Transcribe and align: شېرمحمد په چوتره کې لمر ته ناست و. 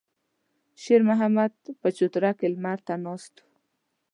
شېرمحمد 0.83 1.53
په 1.81 1.87
چوتره 1.97 2.31
کې 2.39 2.47
لمر 2.53 2.77
ته 2.87 2.93
ناست 3.05 3.33
و. 3.39 3.45